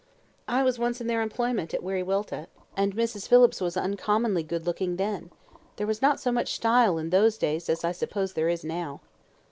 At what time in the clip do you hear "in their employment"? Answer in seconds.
0.99-1.75